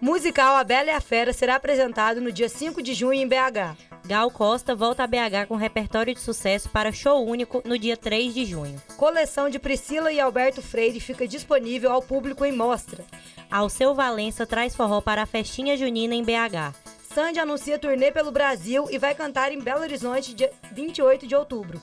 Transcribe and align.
Musical 0.00 0.56
A 0.56 0.64
Bela 0.64 0.88
e 0.88 0.90
a 0.90 1.00
Fera 1.00 1.30
será 1.30 1.56
apresentado 1.56 2.22
no 2.22 2.32
dia 2.32 2.48
5 2.48 2.82
de 2.82 2.94
junho 2.94 3.20
em 3.20 3.28
BH. 3.28 3.76
Gal 4.06 4.30
Costa 4.30 4.74
volta 4.74 5.04
a 5.04 5.06
BH 5.06 5.46
com 5.46 5.56
repertório 5.56 6.14
de 6.14 6.20
sucesso 6.20 6.70
para 6.70 6.90
show 6.90 7.22
único 7.26 7.62
no 7.66 7.78
dia 7.78 7.98
3 7.98 8.32
de 8.32 8.46
junho. 8.46 8.80
Coleção 8.96 9.50
de 9.50 9.58
Priscila 9.58 10.10
e 10.10 10.18
Alberto 10.18 10.62
Freire 10.62 10.98
fica 11.00 11.28
disponível 11.28 11.92
ao 11.92 12.00
público 12.00 12.46
em 12.46 12.52
mostra. 12.52 13.04
Alceu 13.50 13.94
Valença 13.94 14.46
traz 14.46 14.74
forró 14.74 15.02
para 15.02 15.22
a 15.22 15.26
festinha 15.26 15.76
junina 15.76 16.14
em 16.14 16.24
BH. 16.24 16.74
Sandy 17.12 17.38
anuncia 17.38 17.78
turnê 17.78 18.10
pelo 18.10 18.32
Brasil 18.32 18.88
e 18.90 18.96
vai 18.96 19.14
cantar 19.14 19.52
em 19.52 19.60
Belo 19.60 19.82
Horizonte 19.82 20.34
dia 20.34 20.50
28 20.72 21.26
de 21.26 21.36
outubro. 21.36 21.80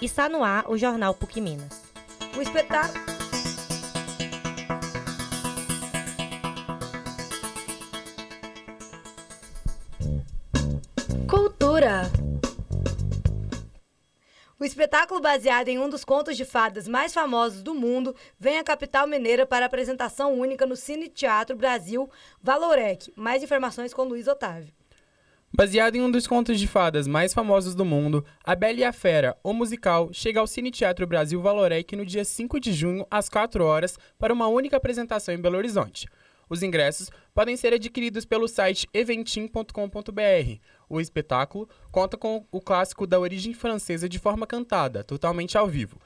Está 0.00 0.28
no 0.28 0.44
ar 0.44 0.70
o 0.70 0.78
jornal 0.78 1.14
PUC 1.14 1.40
Minas. 1.40 1.82
O 2.36 2.40
espetáculo 2.40 3.13
Cultura. 11.28 12.02
O 14.58 14.64
espetáculo 14.64 15.20
baseado 15.20 15.68
em 15.68 15.78
um 15.78 15.88
dos 15.88 16.04
contos 16.04 16.36
de 16.36 16.44
fadas 16.44 16.86
mais 16.86 17.12
famosos 17.12 17.62
do 17.62 17.74
mundo 17.74 18.14
vem 18.38 18.58
à 18.58 18.64
capital 18.64 19.06
mineira 19.06 19.44
para 19.44 19.66
apresentação 19.66 20.32
única 20.38 20.64
no 20.64 20.76
Cine 20.76 21.08
Teatro 21.08 21.56
Brasil 21.56 22.08
Valorec. 22.42 23.12
Mais 23.16 23.42
informações 23.42 23.92
com 23.92 24.04
Luiz 24.04 24.28
Otávio. 24.28 24.72
Baseado 25.56 25.96
em 25.96 26.02
um 26.02 26.10
dos 26.10 26.26
contos 26.26 26.58
de 26.58 26.66
fadas 26.66 27.06
mais 27.06 27.32
famosos 27.32 27.74
do 27.74 27.84
mundo, 27.84 28.24
A 28.42 28.56
Bela 28.56 28.80
e 28.80 28.84
a 28.84 28.92
Fera, 28.92 29.36
o 29.42 29.52
musical, 29.52 30.08
chega 30.12 30.40
ao 30.40 30.46
Cine 30.46 30.70
Teatro 30.70 31.06
Brasil 31.06 31.40
Valorec 31.40 31.94
no 31.94 32.04
dia 32.04 32.24
5 32.24 32.58
de 32.58 32.72
junho, 32.72 33.06
às 33.10 33.28
4 33.28 33.64
horas, 33.64 33.96
para 34.18 34.32
uma 34.32 34.48
única 34.48 34.76
apresentação 34.76 35.32
em 35.32 35.40
Belo 35.40 35.56
Horizonte. 35.56 36.08
Os 36.48 36.62
ingressos 36.62 37.10
podem 37.34 37.56
ser 37.56 37.72
adquiridos 37.72 38.24
pelo 38.24 38.48
site 38.48 38.88
eventim.com.br. 38.92 40.58
O 40.88 41.00
espetáculo 41.00 41.68
conta 41.90 42.16
com 42.16 42.46
o 42.50 42.60
clássico 42.60 43.06
da 43.06 43.18
origem 43.18 43.54
francesa 43.54 44.08
de 44.08 44.18
forma 44.18 44.46
cantada, 44.46 45.02
totalmente 45.02 45.56
ao 45.56 45.66
vivo. 45.66 46.00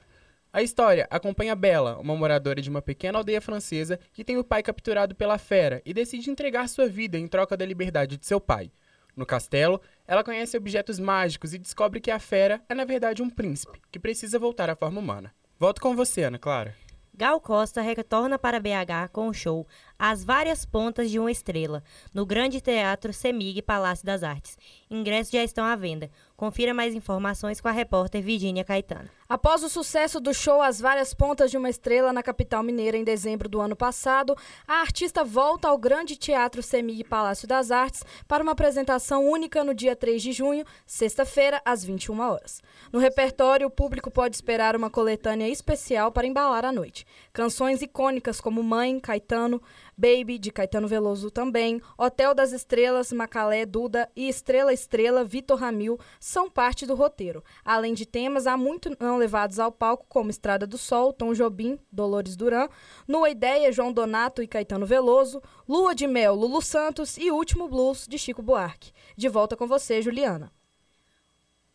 A 0.53 0.63
história 0.63 1.07
acompanha 1.11 1.55
Bela, 1.55 1.99
uma 1.99 2.17
moradora 2.17 2.63
de 2.63 2.71
uma 2.71 2.81
pequena 2.81 3.19
aldeia 3.19 3.41
francesa 3.41 4.01
que 4.13 4.25
tem 4.25 4.39
o 4.39 4.45
pai 4.45 4.63
capturado 4.63 5.15
pela 5.15 5.37
fera 5.37 5.83
e 5.85 5.93
decide 5.93 6.31
entregar 6.31 6.69
sua 6.69 6.89
vida 6.89 7.19
em 7.19 7.29
troca 7.29 7.57
da 7.57 7.67
liberdade 7.67 8.17
de 8.17 8.27
seu 8.27 8.41
pai. 8.41 8.73
No 9.15 9.27
castelo, 9.27 9.81
ela 10.07 10.25
conhece 10.25 10.57
objetos 10.57 10.99
mágicos 10.99 11.53
e 11.53 11.59
descobre 11.59 12.01
que 12.01 12.11
a 12.11 12.19
fera 12.19 12.63
é 12.69 12.75
na 12.75 12.85
verdade 12.85 13.23
um 13.23 13.29
príncipe, 13.29 13.83
que 13.91 13.99
precisa 13.99 14.39
voltar 14.39 14.71
à 14.71 14.77
forma 14.77 15.01
humana. 15.01 15.35
Volto 15.59 15.83
com 15.83 15.95
você, 15.95 16.23
Ana 16.23 16.39
Clara. 16.39 16.75
Gal 17.13 17.41
Costa 17.41 17.83
retorna 17.83 18.39
para 18.39 18.61
BH 18.61 19.11
com 19.13 19.27
o 19.27 19.35
show 19.35 19.67
As 20.01 20.23
Várias 20.23 20.65
Pontas 20.65 21.11
de 21.11 21.19
uma 21.19 21.29
Estrela, 21.29 21.83
no 22.15 22.25
Grande 22.25 22.61
Teatro 22.61 23.13
Semig 23.13 23.61
Palácio 23.61 24.07
das 24.07 24.23
Artes. 24.23 24.57
Ingressos 24.89 25.33
já 25.33 25.43
estão 25.43 25.65
à 25.65 25.75
venda. 25.75 26.09
Confira 26.37 26.73
mais 26.73 26.95
informações 26.95 27.61
com 27.61 27.67
a 27.67 27.73
repórter 27.73 28.23
Virginia 28.23 28.63
Caetano. 28.63 29.11
Após 29.29 29.65
o 29.65 29.69
sucesso 29.69 30.21
do 30.21 30.33
show 30.33 30.63
As 30.63 30.81
Várias 30.81 31.13
Pontas 31.13 31.51
de 31.51 31.57
uma 31.57 31.69
Estrela 31.69 32.13
na 32.13 32.23
capital 32.23 32.63
mineira 32.63 32.97
em 32.97 33.03
dezembro 33.03 33.49
do 33.49 33.61
ano 33.61 33.75
passado, 33.75 34.37
a 34.67 34.75
artista 34.75 35.25
volta 35.25 35.67
ao 35.67 35.77
Grande 35.77 36.15
Teatro 36.15 36.63
Semig 36.63 37.03
Palácio 37.03 37.49
das 37.49 37.73
Artes 37.73 38.05
para 38.29 38.43
uma 38.43 38.53
apresentação 38.53 39.29
única 39.29 39.65
no 39.65 39.75
dia 39.75 39.97
3 39.97 40.23
de 40.23 40.31
junho, 40.31 40.65
sexta-feira, 40.87 41.61
às 41.65 41.83
21 41.83 42.21
horas. 42.21 42.63
No 42.93 43.01
repertório, 43.01 43.67
o 43.67 43.71
público 43.71 44.09
pode 44.09 44.37
esperar 44.37 44.77
uma 44.77 44.89
coletânea 44.89 45.49
especial 45.49 46.13
para 46.13 46.27
embalar 46.27 46.65
a 46.65 46.71
noite. 46.71 47.05
Canções 47.33 47.83
icônicas 47.83 48.41
como 48.41 48.63
Mãe, 48.63 49.01
Caetano, 49.01 49.61
Baby, 49.99 50.39
de 50.39 50.53
Caetano 50.53 50.87
Veloso 50.87 51.29
também, 51.29 51.83
Hotel 51.99 52.33
das 52.33 52.53
Estrelas, 52.53 53.13
Macalé, 53.13 53.67
Duda 53.67 54.09
e 54.15 54.29
Estrela 54.29 54.73
Estrela, 54.73 55.25
Vitor 55.25 55.59
Ramil, 55.59 55.99
são 56.21 56.49
parte 56.49 56.87
do 56.87 56.95
roteiro. 56.95 57.43
Além 57.65 57.95
de 57.95 58.07
temas 58.07 58.47
há 58.47 58.57
muito 58.57 58.97
não 59.01 59.17
levados 59.17 59.59
ao 59.59 59.73
palco, 59.73 60.07
como 60.09 60.31
Estrada 60.31 60.69
do 60.69 60.79
Sol, 60.79 61.13
Tom 61.13 61.33
Jobim, 61.33 61.81
Dolores 61.91 62.37
Duran, 62.37 62.69
Nua 63.09 63.29
Ideia, 63.29 63.73
João 63.73 63.93
Donato 63.93 64.41
e 64.41 64.47
Caetano 64.47 64.87
Veloso, 64.87 65.43
Lua 65.69 65.97
de 65.97 66.07
Mel, 66.07 66.37
Lulu 66.37 66.63
Santos 66.63 67.19
e 67.19 67.33
Último 67.33 67.67
Blues, 67.67 68.07
de 68.09 68.17
Chico 68.17 68.41
Buarque. 68.41 68.93
De 69.17 69.29
volta 69.29 69.57
com 69.57 69.67
você, 69.67 70.01
Juliana. 70.01 70.58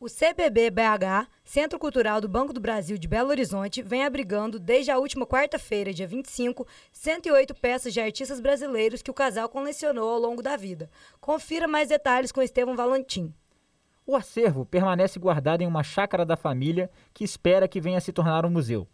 O 0.03 0.07
CBB 0.07 0.69
BH, 0.69 1.29
Centro 1.45 1.79
Cultural 1.79 2.19
do 2.19 2.27
Banco 2.27 2.51
do 2.51 2.59
Brasil 2.59 2.97
de 2.97 3.07
Belo 3.07 3.29
Horizonte, 3.29 3.81
vem 3.81 4.03
abrigando 4.03 4.59
desde 4.59 4.91
a 4.91 4.97
última 4.97 5.25
quarta-feira, 5.25 5.93
dia 5.93 6.05
25, 6.05 6.67
108 6.91 7.55
peças 7.55 7.93
de 7.93 8.01
artistas 8.01 8.41
brasileiros 8.41 9.01
que 9.01 9.09
o 9.09 9.13
casal 9.13 9.47
colecionou 9.47 10.09
ao 10.09 10.19
longo 10.19 10.43
da 10.43 10.57
vida. 10.57 10.89
Confira 11.21 11.69
mais 11.69 11.87
detalhes 11.87 12.33
com 12.33 12.41
Estevão 12.41 12.75
Valentim. 12.75 13.33
O 14.05 14.13
acervo 14.13 14.65
permanece 14.65 15.17
guardado 15.17 15.61
em 15.61 15.67
uma 15.67 15.83
chácara 15.83 16.25
da 16.25 16.35
família 16.35 16.91
que 17.13 17.23
espera 17.23 17.65
que 17.65 17.79
venha 17.79 17.99
a 17.99 18.01
se 18.01 18.11
tornar 18.11 18.45
um 18.45 18.49
museu. 18.49 18.85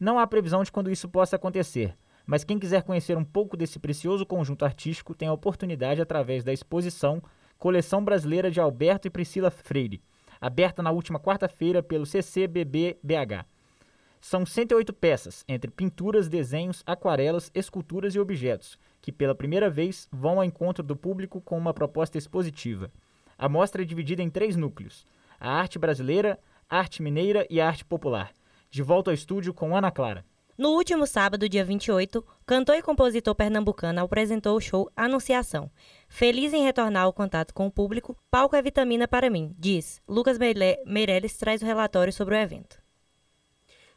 Não 0.00 0.18
há 0.18 0.26
previsão 0.26 0.64
de 0.64 0.72
quando 0.72 0.90
isso 0.90 1.08
possa 1.08 1.36
acontecer, 1.36 1.96
mas 2.26 2.42
quem 2.42 2.58
quiser 2.58 2.82
conhecer 2.82 3.16
um 3.16 3.24
pouco 3.24 3.56
desse 3.56 3.78
precioso 3.78 4.26
conjunto 4.26 4.64
artístico 4.64 5.14
tem 5.14 5.28
a 5.28 5.32
oportunidade 5.32 6.02
através 6.02 6.42
da 6.42 6.52
exposição 6.52 7.22
Coleção 7.56 8.04
Brasileira 8.04 8.50
de 8.50 8.60
Alberto 8.60 9.06
e 9.06 9.10
Priscila 9.12 9.48
Freire 9.48 10.02
aberta 10.40 10.82
na 10.82 10.90
última 10.90 11.20
quarta-feira 11.20 11.82
pelo 11.82 12.06
CCBB-BH. 12.06 13.44
São 14.20 14.44
108 14.44 14.92
peças, 14.92 15.44
entre 15.46 15.70
pinturas, 15.70 16.28
desenhos, 16.28 16.82
aquarelas, 16.84 17.50
esculturas 17.54 18.14
e 18.14 18.18
objetos, 18.18 18.78
que 19.00 19.12
pela 19.12 19.34
primeira 19.34 19.70
vez 19.70 20.08
vão 20.10 20.38
ao 20.38 20.44
encontro 20.44 20.82
do 20.82 20.96
público 20.96 21.40
com 21.40 21.56
uma 21.56 21.72
proposta 21.72 22.18
expositiva. 22.18 22.90
A 23.38 23.48
mostra 23.48 23.82
é 23.82 23.84
dividida 23.84 24.22
em 24.22 24.30
três 24.30 24.56
núcleos: 24.56 25.06
a 25.38 25.50
arte 25.50 25.78
brasileira, 25.78 26.38
a 26.68 26.78
arte 26.78 27.02
mineira 27.02 27.46
e 27.48 27.60
a 27.60 27.68
arte 27.68 27.84
popular. 27.84 28.32
De 28.70 28.82
volta 28.82 29.10
ao 29.10 29.14
estúdio 29.14 29.54
com 29.54 29.76
Ana 29.76 29.90
Clara. 29.90 30.24
No 30.58 30.70
último 30.70 31.06
sábado, 31.06 31.48
dia 31.48 31.64
28, 31.64 32.24
cantor 32.46 32.76
e 32.76 32.82
compositor 32.82 33.34
pernambucano 33.34 34.00
apresentou 34.00 34.56
o 34.56 34.60
show 34.60 34.90
Anunciação. 34.96 35.70
Feliz 36.08 36.52
em 36.52 36.64
retornar 36.64 37.04
ao 37.04 37.12
contato 37.12 37.52
com 37.52 37.66
o 37.66 37.70
público, 37.70 38.16
palco 38.30 38.56
é 38.56 38.62
vitamina 38.62 39.06
para 39.06 39.28
mim, 39.28 39.54
diz. 39.58 40.00
Lucas 40.08 40.38
Meirelles 40.38 41.36
traz 41.36 41.62
o 41.62 41.66
relatório 41.66 42.12
sobre 42.12 42.34
o 42.34 42.38
evento. 42.38 42.80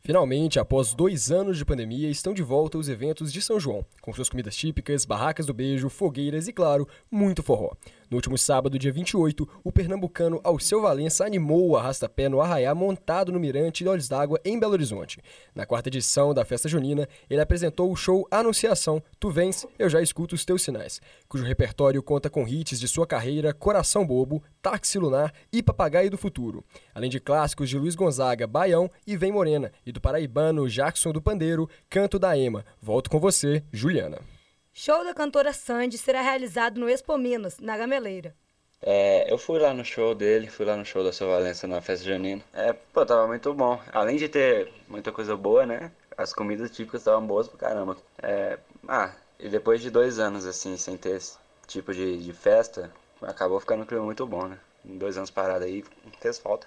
Finalmente, 0.02 0.60
após 0.60 0.94
dois 0.94 1.30
anos 1.30 1.58
de 1.58 1.66
pandemia, 1.66 2.10
estão 2.10 2.34
de 2.34 2.42
volta 2.42 2.78
os 2.78 2.88
eventos 2.88 3.34
de 3.34 3.42
São 3.42 3.60
João, 3.60 3.86
com 4.02 4.14
suas 4.14 4.30
comidas 4.30 4.56
típicas, 4.56 5.06
barracas 5.06 5.46
do 5.46 5.54
beijo, 5.54 5.90
fogueiras 5.90 6.48
e, 6.48 6.54
claro, 6.54 6.88
muito 7.12 7.44
forró. 7.44 7.72
No 8.10 8.18
último 8.18 8.40
sábado, 8.40 8.80
dia 8.80 8.92
28, 8.92 9.48
o 9.64 9.72
pernambucano 9.72 10.42
Alceu 10.44 10.82
Valença 10.82 11.24
animou 11.24 11.70
o 11.70 11.78
arrasta-pé 11.78 12.28
no 12.28 12.42
arraiá 12.42 12.74
montado 12.74 13.32
no 13.32 13.40
Mirante 13.40 13.84
de 13.84 13.90
Olhos 13.90 14.08
d'Água, 14.08 14.40
em 14.44 14.60
Belo 14.60 14.74
Horizonte. 14.74 15.22
Na 15.54 15.64
quarta 15.64 15.90
edição 15.90 16.34
da 16.34 16.44
festa 16.44 16.68
junina, 16.68 17.08
ele 17.30 17.40
apresentou 17.40 17.92
o 17.92 17.96
show 17.96 18.28
Anunciação, 18.32 19.00
Tu 19.20 19.30
Vens, 19.30 19.68
Eu 19.78 19.88
Já 19.88 20.02
Escuto 20.02 20.34
Os 20.34 20.44
Teus 20.44 20.64
Sinais, 20.64 21.00
cujo 21.28 21.44
repertório 21.44 22.02
conta 22.02 22.32
com 22.32 22.48
hits 22.48 22.80
de 22.80 22.88
sua 22.88 23.06
carreira 23.06 23.54
Coração 23.54 24.04
Bobo, 24.08 24.42
Táxi 24.60 24.98
Lunar 24.98 25.32
e 25.54 25.62
Papagaio 25.62 26.10
do 26.10 26.18
Futuro, 26.18 26.66
além 26.96 27.12
de 27.12 27.20
clássicos 27.20 27.70
de 27.70 27.78
Luiz 27.78 27.94
Gonzaga, 27.94 28.48
Baião 28.48 28.90
e 29.06 29.16
Vem 29.16 29.32
Morena, 29.32 29.72
e 29.86 29.92
do 29.92 30.02
paraibano 30.02 30.68
Jackson 30.68 31.12
do 31.12 31.22
Pandeiro, 31.22 31.70
Canto 31.88 32.18
da 32.18 32.36
Ema. 32.36 32.66
Volto 32.82 33.08
com 33.08 33.20
você, 33.20 33.64
Juliana. 33.72 34.39
Show 34.82 35.04
da 35.04 35.14
cantora 35.14 35.52
Sandy 35.52 35.98
será 35.98 36.22
realizado 36.22 36.80
no 36.80 36.88
Expo 36.88 37.18
Minas, 37.18 37.60
na 37.60 37.76
Gameleira. 37.76 38.34
É, 38.82 39.30
eu 39.30 39.38
fui 39.38 39.60
lá 39.60 39.74
no 39.74 39.84
show 39.84 40.16
dele, 40.16 40.48
fui 40.48 40.66
lá 40.66 40.78
no 40.78 40.86
show 40.86 41.04
da 41.04 41.12
sua 41.12 41.28
Valença 41.28 41.68
na 41.68 41.82
festa 41.82 42.06
junina. 42.06 42.42
É, 42.54 42.72
pô, 42.72 43.06
tava 43.06 43.28
muito 43.28 43.54
bom. 43.54 43.78
Além 43.92 44.16
de 44.16 44.30
ter 44.30 44.72
muita 44.88 45.12
coisa 45.12 45.36
boa, 45.36 45.66
né? 45.66 45.92
As 46.18 46.32
comidas 46.32 46.72
típicas 46.72 47.02
estavam 47.02 47.28
boas 47.28 47.50
pra 47.50 47.58
caramba. 47.58 47.98
É, 48.24 48.58
ah, 48.88 49.12
e 49.38 49.50
depois 49.50 49.82
de 49.82 49.92
dois 49.92 50.18
anos, 50.18 50.46
assim, 50.46 50.78
sem 50.78 50.96
ter 50.96 51.18
esse 51.18 51.36
tipo 51.68 51.94
de, 51.94 52.18
de 52.24 52.32
festa, 52.32 52.90
acabou 53.22 53.60
ficando 53.60 53.84
um 53.84 53.86
clima 53.86 54.06
muito 54.06 54.26
bom, 54.26 54.48
né? 54.48 54.58
Dois 54.86 55.18
anos 55.18 55.30
parado 55.30 55.66
aí, 55.66 55.84
fez 56.22 56.40
falta. 56.40 56.66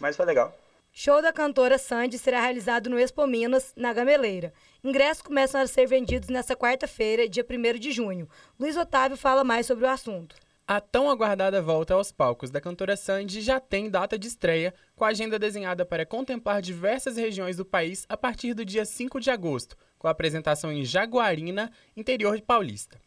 Mas 0.00 0.16
foi 0.16 0.24
legal. 0.24 0.56
Show 0.92 1.22
da 1.22 1.32
cantora 1.32 1.78
Sandy 1.78 2.18
será 2.18 2.40
realizado 2.40 2.90
no 2.90 2.98
Expo 2.98 3.24
Minas, 3.26 3.72
na 3.76 3.92
Gameleira. 3.92 4.52
Ingressos 4.82 5.22
começam 5.22 5.60
a 5.60 5.66
ser 5.66 5.86
vendidos 5.86 6.28
nesta 6.28 6.56
quarta-feira, 6.56 7.28
dia 7.28 7.46
1 7.48 7.78
de 7.78 7.92
junho. 7.92 8.28
Luiz 8.58 8.76
Otávio 8.76 9.16
fala 9.16 9.44
mais 9.44 9.66
sobre 9.66 9.84
o 9.84 9.88
assunto. 9.88 10.34
A 10.66 10.80
tão 10.80 11.08
aguardada 11.08 11.62
volta 11.62 11.94
aos 11.94 12.12
palcos 12.12 12.50
da 12.50 12.60
cantora 12.60 12.96
Sandy 12.96 13.40
já 13.40 13.58
tem 13.60 13.88
data 13.88 14.18
de 14.18 14.26
estreia, 14.26 14.74
com 14.96 15.04
a 15.04 15.08
agenda 15.08 15.38
desenhada 15.38 15.86
para 15.86 16.04
contemplar 16.04 16.60
diversas 16.60 17.16
regiões 17.16 17.56
do 17.56 17.64
país 17.64 18.04
a 18.08 18.16
partir 18.16 18.52
do 18.52 18.64
dia 18.64 18.84
5 18.84 19.20
de 19.20 19.30
agosto, 19.30 19.76
com 19.96 20.08
a 20.08 20.10
apresentação 20.10 20.72
em 20.72 20.84
Jaguarina, 20.84 21.70
interior 21.96 22.36
de 22.36 22.42
Paulista. 22.42 23.00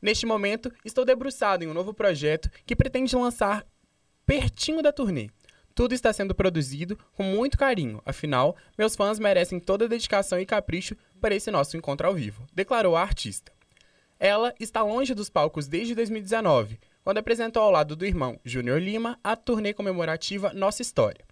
Neste 0.00 0.26
momento, 0.26 0.70
estou 0.84 1.04
debruçado 1.04 1.64
em 1.64 1.68
um 1.68 1.74
novo 1.74 1.94
projeto 1.94 2.50
que 2.66 2.76
pretende 2.76 3.16
lançar 3.16 3.66
pertinho 4.26 4.82
da 4.82 4.92
turnê. 4.92 5.30
Tudo 5.74 5.92
está 5.92 6.12
sendo 6.12 6.36
produzido 6.36 6.96
com 7.14 7.24
muito 7.24 7.58
carinho, 7.58 8.00
afinal, 8.06 8.56
meus 8.78 8.94
fãs 8.94 9.18
merecem 9.18 9.58
toda 9.58 9.86
a 9.86 9.88
dedicação 9.88 10.38
e 10.38 10.46
capricho 10.46 10.96
para 11.20 11.34
esse 11.34 11.50
nosso 11.50 11.76
encontro 11.76 12.06
ao 12.06 12.14
vivo, 12.14 12.46
declarou 12.54 12.94
a 12.94 13.02
artista. 13.02 13.50
Ela 14.20 14.54
está 14.60 14.84
longe 14.84 15.14
dos 15.14 15.28
palcos 15.28 15.66
desde 15.66 15.92
2019, 15.96 16.78
quando 17.02 17.18
apresentou 17.18 17.60
ao 17.60 17.72
lado 17.72 17.96
do 17.96 18.06
irmão 18.06 18.38
Júnior 18.44 18.80
Lima 18.80 19.18
a 19.22 19.34
turnê 19.34 19.74
comemorativa 19.74 20.52
Nossa 20.52 20.80
História. 20.80 21.24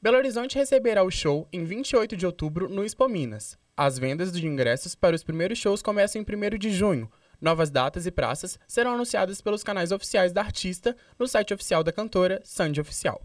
Belo 0.00 0.16
Horizonte 0.16 0.56
receberá 0.56 1.02
o 1.02 1.10
show 1.10 1.48
em 1.52 1.64
28 1.64 2.16
de 2.16 2.24
outubro 2.24 2.68
no 2.68 2.84
Expo 2.84 3.08
Minas. 3.08 3.58
As 3.76 3.98
vendas 3.98 4.30
de 4.30 4.46
ingressos 4.46 4.94
para 4.94 5.16
os 5.16 5.24
primeiros 5.24 5.58
shows 5.58 5.82
começam 5.82 6.22
em 6.22 6.24
1 6.24 6.56
de 6.56 6.70
junho. 6.70 7.10
Novas 7.40 7.68
datas 7.68 8.06
e 8.06 8.12
praças 8.12 8.60
serão 8.68 8.94
anunciadas 8.94 9.40
pelos 9.40 9.64
canais 9.64 9.90
oficiais 9.90 10.32
da 10.32 10.42
artista 10.42 10.96
no 11.18 11.26
site 11.26 11.52
oficial 11.52 11.82
da 11.82 11.92
cantora, 11.92 12.40
Sandy 12.44 12.80
Oficial. 12.80 13.20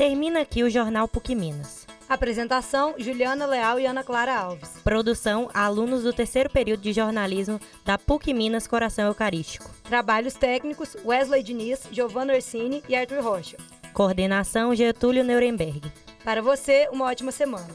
Termina 0.00 0.40
aqui 0.40 0.62
o 0.62 0.70
Jornal 0.70 1.06
PUC 1.06 1.34
Minas. 1.34 1.86
Apresentação: 2.08 2.94
Juliana 2.96 3.44
Leal 3.44 3.78
e 3.78 3.84
Ana 3.84 4.02
Clara 4.02 4.34
Alves. 4.34 4.78
Produção: 4.82 5.50
alunos 5.52 6.04
do 6.04 6.10
terceiro 6.10 6.48
período 6.48 6.80
de 6.80 6.90
jornalismo 6.90 7.60
da 7.84 7.98
PUC 7.98 8.32
Minas 8.32 8.66
Coração 8.66 9.08
Eucarístico. 9.08 9.70
Trabalhos 9.84 10.32
técnicos: 10.32 10.96
Wesley 11.04 11.42
Diniz, 11.42 11.82
Giovanna 11.92 12.32
Orsini 12.32 12.82
e 12.88 12.96
Arthur 12.96 13.22
Rocha. 13.22 13.58
Coordenação: 13.92 14.74
Getúlio 14.74 15.22
Nuremberg. 15.22 15.92
Para 16.24 16.40
você, 16.40 16.88
uma 16.90 17.04
ótima 17.04 17.30
semana. 17.30 17.68